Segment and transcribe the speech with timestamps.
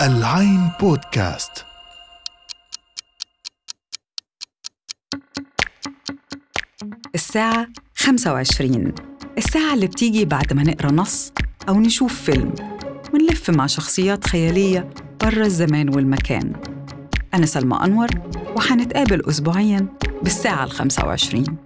[0.00, 1.66] العين بودكاست.
[7.14, 8.94] الساعة 25
[9.38, 11.32] الساعة اللي بتيجي بعد ما نقرأ نص
[11.68, 12.54] أو نشوف فيلم.
[13.14, 14.90] ونلف مع شخصيات خيالية
[15.20, 16.52] برا الزمان والمكان.
[17.34, 18.08] أنا سلمى أنور
[18.56, 19.86] وحنتقابل أسبوعياً
[20.22, 21.56] بالساعة الخمسة وعشرين.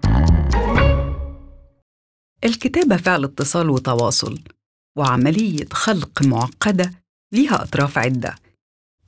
[2.44, 4.38] الكتابة فعل اتصال وتواصل.
[4.96, 6.90] وعملية خلق معقدة
[7.32, 8.34] ليها أطراف عدة.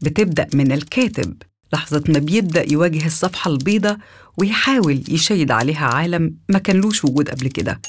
[0.02, 1.34] بتبدأ من الكاتب
[1.72, 3.98] لحظة ما بيبدأ يواجه الصفحة البيضاء
[4.38, 7.80] ويحاول يشيد عليها عالم ما كانلوش وجود قبل كده.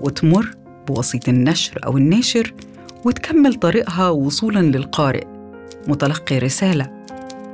[0.00, 0.54] وتمر
[0.86, 2.54] بوسيط النشر أو الناشر
[3.04, 5.26] وتكمل طريقها وصولاً للقارئ
[5.88, 7.04] متلقي رسالة.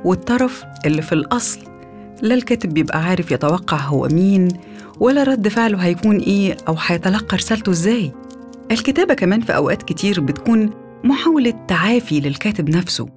[0.05, 1.59] والطرف اللي في الأصل
[2.21, 4.47] لا الكاتب بيبقى عارف يتوقع هو مين
[4.99, 8.11] ولا رد فعله هيكون إيه أو هيتلقى رسالته إزاي.
[8.71, 10.69] الكتابة كمان في أوقات كتير بتكون
[11.03, 13.09] محاولة تعافي للكاتب نفسه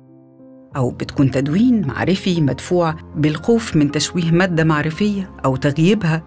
[0.77, 6.22] أو بتكون تدوين معرفي مدفوع بالخوف من تشويه مادة معرفية أو تغييبها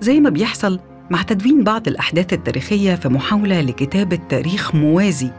[0.00, 0.80] زي ما بيحصل
[1.10, 5.30] مع تدوين بعض الأحداث التاريخية في محاولة لكتابة تاريخ موازي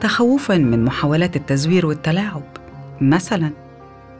[0.00, 2.42] تخوفاً من محاولات التزوير والتلاعب
[3.00, 3.50] مثلاً.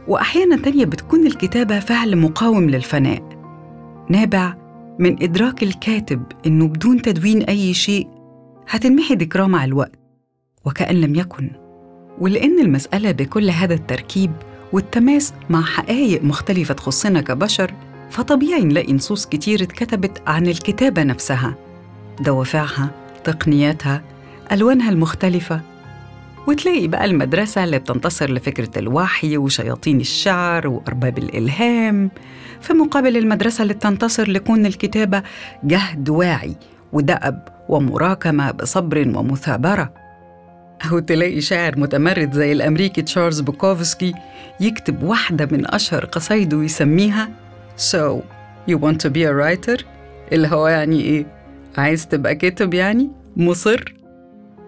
[0.08, 3.22] وأحياناً تانية بتكون الكتابة فعل مقاوم للفناء
[4.10, 4.54] نابع
[4.98, 8.08] من إدراك الكاتب إنه بدون تدوين أي شيء
[8.68, 9.98] هتنمحي ذكراه مع الوقت
[10.64, 11.50] وكأن لم يكن.
[12.18, 14.32] ولأن المسألة بكل هذا التركيب
[14.72, 17.74] والتماس مع حقائق مختلفة تخصنا كبشر
[18.10, 21.54] فطبيعي نلاقي نصوص كتير اتكتبت عن الكتابة نفسها
[22.20, 22.90] دوافعها
[23.24, 24.02] تقنياتها
[24.52, 25.60] ألوانها المختلفة.
[26.46, 32.10] وتلاقي بقى المدرسة اللي بتنتصر لفكرة الوحي وشياطين الشعر وأرباب الإلهام
[32.60, 35.22] في مقابل المدرسة اللي بتنتصر لكون الكتابة
[35.64, 36.56] جهد واعي
[36.92, 39.92] ودأب ومراكمة بصبر ومثابرة
[40.90, 44.14] أو تلاقي شاعر متمرد زي الأمريكي تشارلز بوكوفسكي
[44.60, 47.28] يكتب واحدة من أشهر قصايده ويسميها
[47.92, 48.22] So,
[48.70, 49.84] you want to be a writer؟
[50.32, 51.26] اللي هو يعني إيه؟
[51.78, 53.94] عايز تبقى كاتب يعني؟ مصر؟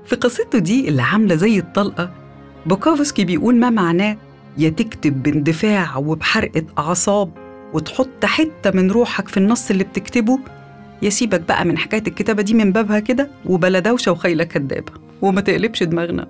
[0.08, 2.10] في قصته دي اللي عاملة زي الطلقة
[2.66, 4.16] بوكوفسكي بيقول ما معناه
[4.58, 7.30] يا تكتب باندفاع وبحرقة أعصاب
[7.74, 10.38] وتحط حتة من روحك في النص اللي بتكتبه.
[11.02, 14.92] يا سيبك بقى من حكاية الكتابة دي من بابها كده وبلا دوشة وخيلة كدابة
[15.22, 16.28] وما تقلبش دماغنا.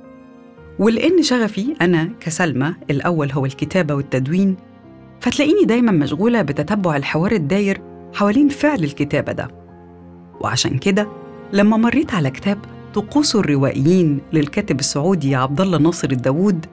[0.79, 4.57] ولأن شغفي أنا كسلمى الأول هو الكتابة والتدوين
[5.21, 7.81] فتلاقيني دايما مشغولة بتتبع الحوار الداير
[8.15, 9.49] حوالين فعل الكتابة ده.
[10.41, 11.09] وعشان كده
[11.53, 12.59] لما مريت على كتاب
[12.99, 16.67] طقوس الروائيين للكاتب السعودي عبد الله ناصر الداوود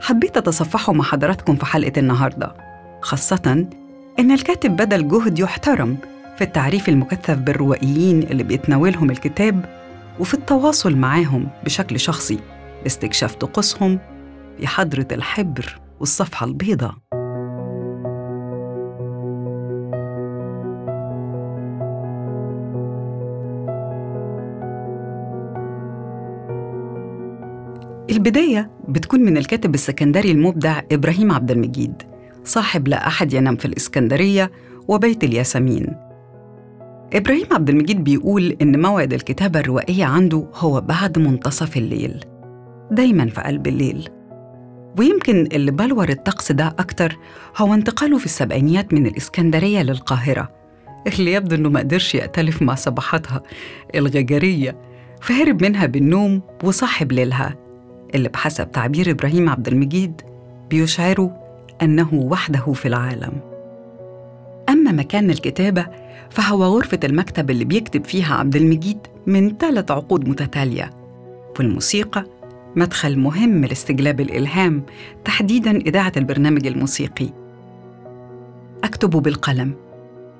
[0.00, 2.54] حبيت أتصفحه مع حضراتكم في حلقة النهاردة
[3.00, 3.66] خاصة
[4.18, 5.96] إن الكاتب بذل جهد يحترم
[6.36, 9.64] في التعريف المكثف بالروائيين اللي بيتناولهم الكتاب
[10.20, 12.38] وفي التواصل معاهم بشكل شخصي
[12.82, 13.98] لاستكشاف طقوسهم
[14.58, 16.94] في حضرة الحبر والصفحة البيضاء.
[28.16, 32.02] البداية بتكون من الكاتب السكندري المبدع إبراهيم عبد المجيد
[32.44, 34.50] صاحب لا أحد ينام في الإسكندرية
[34.88, 35.86] وبيت الياسمين.
[37.12, 42.24] إبراهيم عبد المجيد بيقول إن موعد الكتابة الروائية عنده هو بعد منتصف الليل
[42.90, 44.08] دايما في قلب الليل.
[44.98, 47.16] ويمكن اللي بلور الطقس ده أكتر
[47.56, 50.52] هو انتقاله في السبعينيات من الإسكندرية للقاهرة
[51.06, 53.42] اللي يبدو إنه ما قدرش يأتلف مع صباحاتها
[53.94, 54.76] الغجرية
[55.22, 57.65] فهرب منها بالنوم وصاحب ليلها.
[58.16, 60.22] اللي بحسب تعبير إبراهيم عبد المجيد
[60.70, 61.30] بيشعروا
[61.82, 63.32] أنه وحده في العالم.
[64.68, 65.86] أما مكان الكتابة
[66.30, 70.90] فهو غرفة المكتب اللي بيكتب فيها عبد المجيد من ثلاث عقود متتالية.
[71.58, 72.24] والموسيقى
[72.76, 74.82] مدخل مهم لاستجلاب الإلهام
[75.24, 77.28] تحديداً إذاعة البرنامج الموسيقي.
[78.84, 79.74] أكتب بالقلم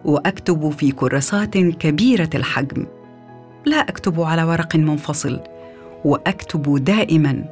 [0.04, 2.86] وأكتب في كراسات كبيرة الحجم.
[3.66, 5.40] لا أكتب على ورق منفصل
[6.04, 7.44] وأكتب دائما.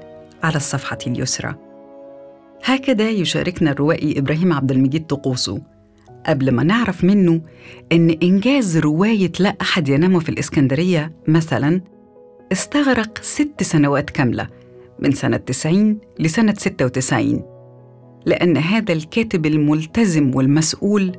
[0.44, 1.54] على الصفحة اليسرى.
[2.64, 5.62] هكذا يشاركنا الروائي إبراهيم عبد المجيد طقوسه.
[6.26, 7.40] قبل ما نعرف منه
[7.92, 11.80] إن إنجاز رواية لا أحد ينام في الإسكندرية مثلا
[12.52, 14.48] استغرق ست سنوات كاملة
[14.98, 17.42] من سنة 90 لسنة 96
[18.26, 21.12] لأن هذا الكاتب الملتزم والمسؤول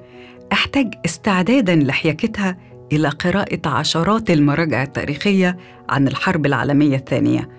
[0.51, 2.57] احتاج استعدادا لحياكتها
[2.91, 5.57] إلى قراءة عشرات المراجع التاريخية
[5.89, 7.49] عن الحرب العالمية الثانية.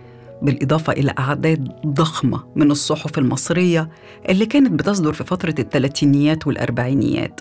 [0.43, 3.89] بالإضافة إلى أعداد ضخمة من الصحف المصرية
[4.29, 7.41] اللي كانت بتصدر في فترة الثلاثينيات والأربعينيات.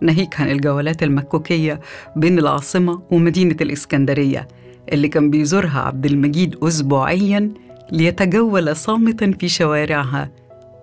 [0.00, 1.80] ناهيك عن الجولات المكوكية
[2.16, 4.48] بين العاصمة ومدينة الإسكندرية
[4.92, 7.50] اللي كان بيزورها عبد المجيد أسبوعياً
[7.92, 10.30] ليتجول صامتاً في شوارعها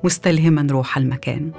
[0.04, 1.52] مستلهماً روح المكان.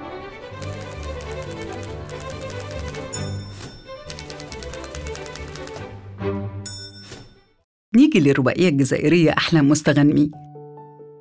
[7.99, 10.31] نيجي للروائية الجزائرية أحلام مستغنمي.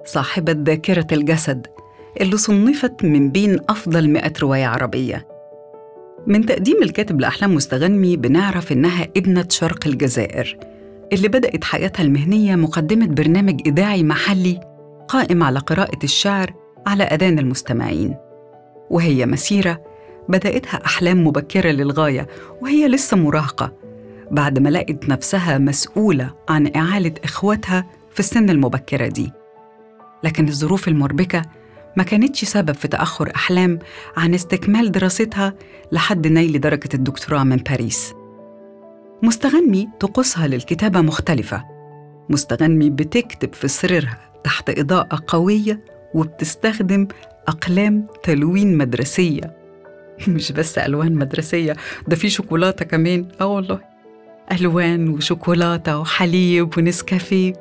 [0.06, 1.68] صاحبة ذاكرة الجسد
[2.22, 5.28] اللي صنفت من بين أفضل مئة رواية عربية.
[6.28, 10.58] من تقديم الكاتب لأحلام مستغنمي بنعرف إنها ابنة شرق الجزائر
[11.14, 14.60] اللي بدأت حياتها المهنية مقدمة برنامج إذاعي محلي
[15.08, 16.54] قائم على قراءة الشعر
[16.88, 18.16] على أذان المستمعين.
[18.90, 19.82] وهي مسيرة
[20.30, 22.28] بدأتها أحلام مبكرة للغاية
[22.62, 23.87] وهي لسه مراهقة
[24.32, 29.32] بعد ما لقت نفسها مسؤولة عن إعالة إخواتها في السن المبكرة دي.
[30.24, 31.42] لكن الظروف المربكة
[31.98, 33.80] ما كانتش سبب في تأخر أحلام
[34.18, 35.54] عن استكمال دراستها
[35.92, 38.14] لحد نيل درجة الدكتوراه من باريس.
[39.24, 41.64] مستغنمي طقوسها للكتابة مختلفة.
[42.30, 45.80] مستغنمي بتكتب في سريرها تحت إضاءة قوية
[46.14, 47.08] وبتستخدم
[47.48, 49.58] أقلام تلوين مدرسية.
[50.28, 51.76] مش بس ألوان مدرسية
[52.08, 53.28] ده في شوكولاتة كمان.
[53.42, 53.97] آه والله.
[54.52, 57.54] ألوان وشوكولاتة وحليب ونسكافيه.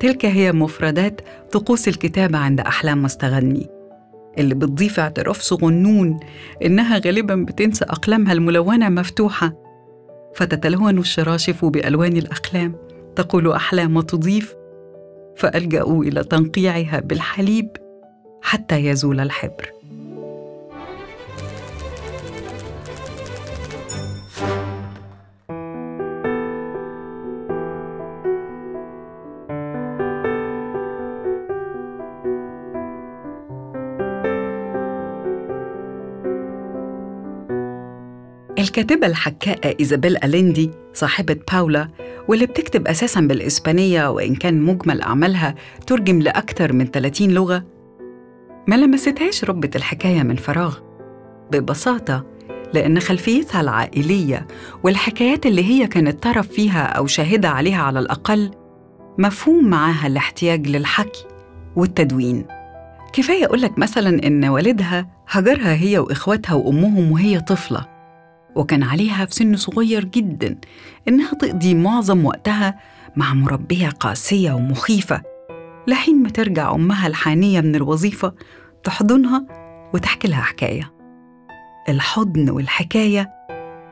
[0.00, 1.20] تلك هي مفردات
[1.52, 3.66] طقوس الكتابة عند أحلام مستغني.
[4.38, 6.20] اللي بتضيف اعتراف صغنون
[6.64, 9.52] إنها غالباً بتنسى أقلامها الملونة مفتوحة.
[10.34, 12.74] فتتلون الشراشف بألوان الأقلام.
[13.16, 14.54] تقول أحلام وتضيف
[15.36, 17.68] فألجأوا إلى تنقيعها بالحليب
[18.42, 19.70] حتى يزول الحبر.
[38.70, 41.88] الكاتبة الحكاءة إيزابيل أليندي صاحبة باولا
[42.28, 45.54] واللي بتكتب أساساً بالإسبانية وإن كان مجمل أعمالها
[45.86, 47.64] ترجم لأكثر من 30 لغة.
[48.66, 50.78] ما لمستهاش ربة الحكاية من فراغ.
[51.52, 52.26] ببساطة
[52.74, 54.46] لأن خلفيتها العائلية
[54.82, 58.50] والحكايات اللي هي كانت طرف فيها أو شاهدة عليها على الأقل
[59.18, 61.24] مفهوم معاها الاحتياج للحكي
[61.76, 62.46] والتدوين.
[63.12, 67.99] كفاية أقولك مثلاً إن والدها هجرها هي وإخواتها وأمهم وهي طفلة.
[68.56, 70.58] وكان عليها في سن صغير جدا
[71.08, 72.80] إنها تقضي معظم وقتها
[73.16, 75.22] مع مربية قاسية ومخيفة
[75.86, 78.34] لحين ما ترجع أمها الحانية من الوظيفة
[78.84, 79.46] تحضنها
[79.94, 80.92] وتحكي لها حكاية.
[81.88, 83.30] الحضن والحكاية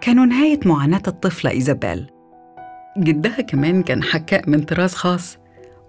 [0.00, 2.06] كانوا نهاية معاناة الطفلة إيزابيل.
[2.98, 5.38] جدها كمان كان حكاء من طراز خاص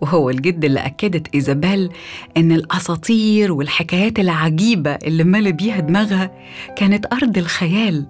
[0.01, 1.89] وهو الجد اللي أكدت إيزابيل
[2.37, 6.31] إن الأساطير والحكايات العجيبة اللي مال بيها دماغها
[6.75, 8.05] كانت أرض الخيال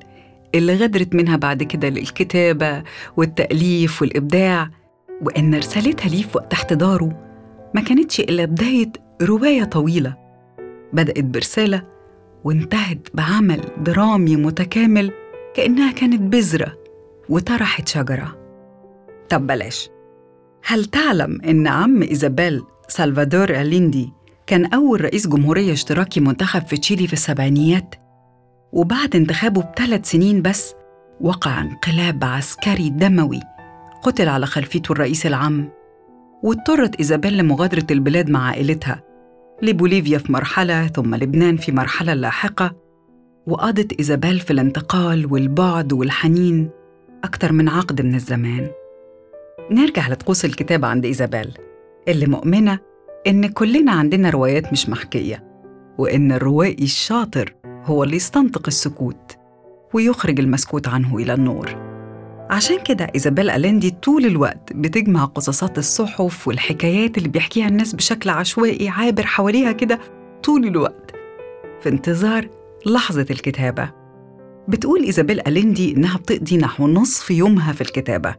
[0.55, 2.83] اللي غدرت منها بعد كده للكتابة
[3.17, 4.69] والتأليف والإبداع
[5.21, 7.29] وإن رسالتها ليه في وقت احتضاره
[7.75, 8.91] ما كانتش إلا بداية
[9.21, 10.15] رواية طويلة
[10.93, 11.83] بدأت برسالة
[12.43, 15.11] وانتهت بعمل درامي متكامل
[15.55, 16.77] كأنها كانت بذرة
[17.29, 18.37] وطرحت شجرة
[19.29, 19.89] طب بلاش
[20.65, 24.13] هل تعلم إن عم إيزابيل سلفادور أليندي
[24.47, 27.95] كان أول رئيس جمهورية اشتراكي منتخب في تشيلي في السبعينيات؟
[28.73, 30.73] وبعد انتخابه بثلاث سنين بس
[31.21, 33.39] وقع انقلاب عسكري دموي
[34.03, 35.69] قتل على خلفيته الرئيس العام
[36.43, 39.03] واضطرت إيزابيل لمغادرة البلاد مع عائلتها
[39.61, 42.75] لبوليفيا في مرحلة ثم لبنان في مرحلة لاحقة
[43.47, 46.69] وقضت إيزابيل في الانتقال والبعد والحنين
[47.23, 48.67] أكثر من عقد من الزمان.
[49.71, 51.57] نرجع لطقوس الكتابة عند إيزابيل
[52.07, 52.79] اللي مؤمنة
[53.27, 55.43] إن كلنا عندنا روايات مش محكية
[55.97, 57.55] وإن الروائي الشاطر
[57.85, 59.37] هو اللي يستنطق السكوت
[59.93, 61.89] ويخرج المسكوت عنه إلى النور.
[62.49, 68.89] عشان كده إيزابيل أليندي طول الوقت بتجمع قصصات الصحف والحكايات اللي بيحكيها الناس بشكل عشوائي
[68.89, 69.99] عابر حواليها كده
[70.43, 71.11] طول الوقت
[71.81, 72.49] في انتظار
[72.85, 73.91] لحظة الكتابة.
[74.67, 78.35] بتقول إيزابيل أليندي إنها بتقضي نحو نصف يومها في الكتابة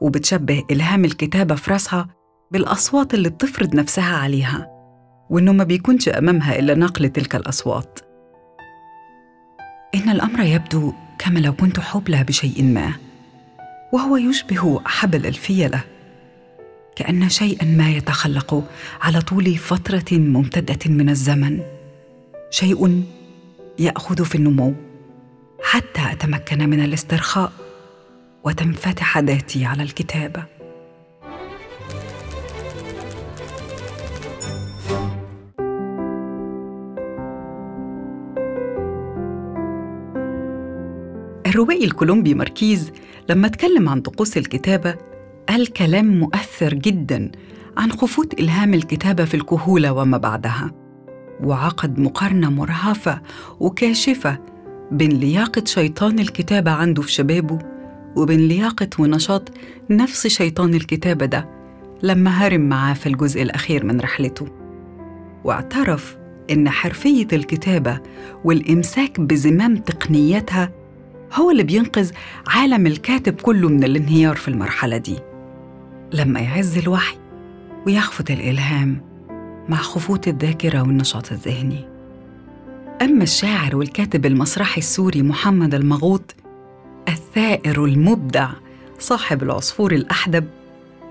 [0.00, 2.08] وبتشبه إلهام الكتابة في راسها
[2.50, 4.70] بالأصوات اللي بتفرض نفسها عليها
[5.30, 7.98] وإنه ما بيكونش أمامها إلا نقل تلك الأصوات.
[9.94, 12.92] إن الأمر يبدو كما لو كنت حبلى بشيء ما
[13.92, 15.80] وهو يشبه حبل الفيلة
[16.96, 18.64] كأن شيئا ما يتخلق
[19.00, 21.60] على طول فترة ممتدة من الزمن
[22.50, 23.04] شيء
[23.78, 24.74] يأخذ في النمو
[25.62, 27.52] حتى أتمكن من الاسترخاء
[28.44, 30.44] وتنفتح ذاتي على الكتابه
[41.54, 42.92] الروائي الكولومبي ماركيز
[43.28, 44.94] لما اتكلم عن طقوس الكتابة
[45.48, 47.30] قال كلام مؤثر جدا
[47.76, 50.70] عن خفوت إلهام الكتابة في الكهولة وما بعدها
[51.44, 53.20] وعقد مقارنة مرهفة
[53.60, 54.38] وكاشفة
[54.92, 57.58] بين لياقة شيطان الكتابة عنده في شبابه
[58.16, 59.52] وبين لياقة ونشاط
[59.90, 61.48] نفس شيطان الكتابة ده
[62.02, 64.46] لما هرم معاه في الجزء الأخير من رحلته.
[65.44, 66.16] واعترف
[66.50, 68.00] إن حرفية الكتابة
[68.44, 70.83] والإمساك بزمام تقنياتها
[71.34, 72.10] هو اللي بينقذ
[72.46, 75.18] عالم الكاتب كله من الانهيار في المرحلة دي.
[76.12, 77.16] لما يعز الوحي
[77.86, 79.00] ويخفت الإلهام
[79.68, 81.84] مع خفوت الذاكرة والنشاط الذهني.
[83.02, 86.34] أما الشاعر والكاتب المسرحي السوري محمد المغوط
[87.08, 88.48] الثائر المبدع
[88.98, 90.44] صاحب العصفور الأحدب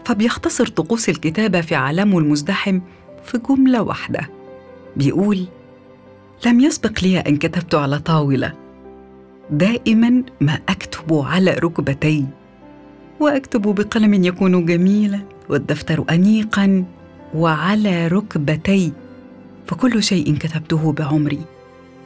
[0.05, 2.79] فبيختصر طقوس الكتابة في عالمه المزدحم
[3.23, 4.29] في جملة واحدة.
[4.97, 5.47] بيقول
[6.45, 8.62] لم يسبق لي أن كتبت على طاولة
[9.49, 12.25] دائما ما أكتب على ركبتي
[13.19, 15.19] وأكتب بقلم يكون جميلا
[15.49, 16.85] والدفتر أنيقا
[17.35, 18.93] وعلى ركبتي
[19.67, 21.41] فكل شيء كتبته بعمري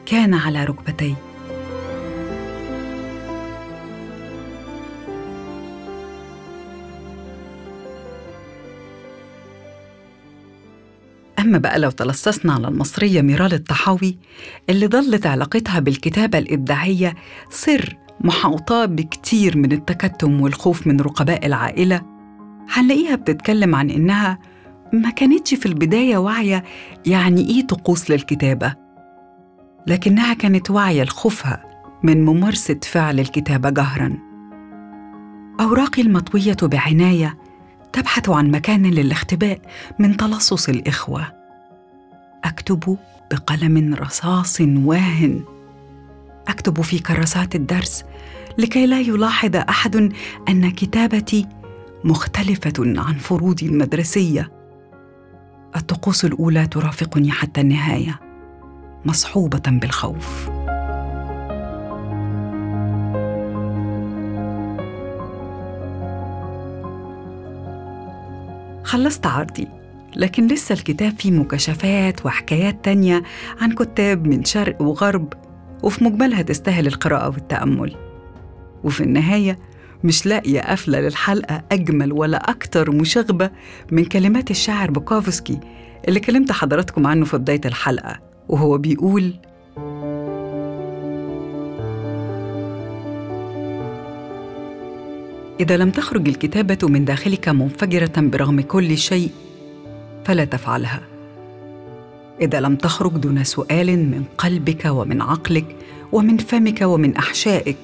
[0.06, 1.14] كان على ركبتي.
[11.48, 14.18] أما بقى لو تلصصنا على المصرية ميرال الطحاوي
[14.70, 17.14] اللي ظلت علاقتها بالكتابة الإبداعية
[17.50, 22.02] سر محاوطاه بكتير من التكتم والخوف من رقباء العائلة.
[22.70, 24.38] هنلاقيها بتتكلم عن إنها
[24.92, 26.64] ما كانتش في البداية واعية
[27.06, 28.74] يعني إيه طقوس للكتابة
[29.86, 31.64] لكنها كانت واعية لخوفها
[32.02, 34.18] من ممارسة فعل الكتابة جهراً.
[35.60, 37.38] أوراقي المطوية بعناية
[37.92, 39.60] تبحث عن مكان للاختباء
[39.98, 41.37] من تلصص الإخوة.
[42.44, 42.98] أكتب
[43.30, 45.44] بقلم رصاص واهن.
[46.48, 48.04] أكتب في كراسات الدرس
[48.58, 50.12] لكي لا يلاحظ أحد
[50.48, 51.46] أن كتابتي
[52.04, 54.52] مختلفة عن فروضي المدرسية.
[55.76, 58.20] الطقوس الأولى ترافقني حتى النهاية
[59.04, 60.50] مصحوبة بالخوف.
[68.84, 69.68] خلصت عرضي.
[70.18, 73.22] لكن لسه الكتاب فيه مكاشفات وحكايات تانية
[73.60, 75.32] عن كتاب من شرق وغرب
[75.82, 77.96] وفي مجملها تستاهل القراءة والتأمل.
[78.84, 79.58] وفي النهاية
[80.04, 83.50] مش لاقية قفلة للحلقة أجمل ولا أكتر مشاغبة
[83.92, 85.60] من كلمات الشاعر بوكوفسكي
[86.08, 89.34] اللي كلمت حضراتكم عنه في بداية الحلقة وهو بيقول
[95.60, 99.30] إذا لم تخرج الكتابة من داخلك منفجرة برغم كل شيء
[100.28, 101.00] فلا تفعلها.
[102.40, 105.76] إذا لم تخرج دون سؤال من قلبك ومن عقلك
[106.12, 107.76] ومن فمك ومن أحشائك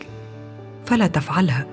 [0.86, 1.66] فلا تفعلها.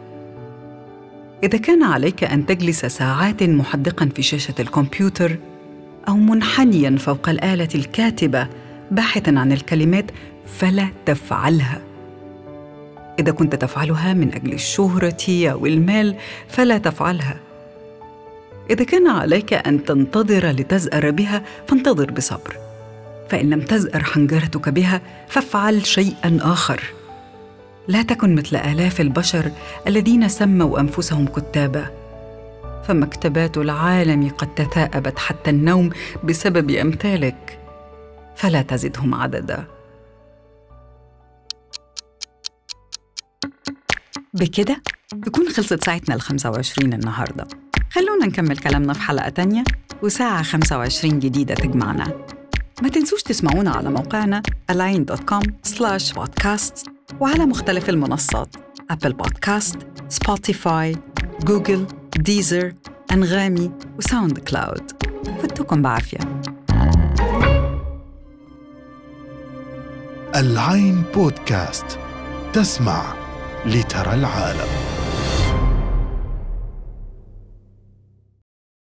[1.43, 5.37] إذا كان عليك أن تجلس ساعات محدقا في شاشة الكمبيوتر
[6.07, 8.47] أو منحنيا فوق الآلة الكاتبة
[8.91, 10.05] باحثا عن الكلمات
[10.45, 11.81] فلا تفعلها.
[13.19, 16.15] إذا كنت تفعلها من أجل الشهرة أو المال
[16.47, 17.50] فلا تفعلها.
[18.71, 22.57] إذا كان عليك أن تنتظر لتزأر بها فانتظر بصبر.
[23.29, 26.83] فإن لم تزأر حنجرتك بها فافعل شيئا آخر.
[27.87, 29.51] لا تكن مثل آلاف البشر
[29.87, 31.85] الذين سموا أنفسهم كتابا.
[32.87, 35.89] فمكتبات العالم قد تثاءبت حتى النوم
[36.23, 37.59] بسبب أمثالك.
[38.35, 39.65] فلا تزدهم عددا.
[44.33, 44.81] بكده
[45.25, 47.47] تكون خلصت ساعتنا ال 25 النهاردة.
[47.91, 49.63] خلونا نكمل كلامنا في حلقة تانية
[50.03, 52.25] وساعة 25 جديدة تجمعنا.
[52.81, 58.55] ما تنسوش تسمعونا على موقعنا align.com slash podcast وعلى مختلف المنصات
[58.89, 59.77] Apple Podcast،
[60.09, 60.95] Spotify،
[61.43, 61.85] Google،
[62.17, 62.73] Deezer،
[63.11, 64.91] أنغامي وساوند كلاود
[65.43, 66.19] فتكم بعافية.
[70.35, 71.99] العين بودكاست
[72.53, 73.13] تسمع
[73.65, 75.00] لترى العالم.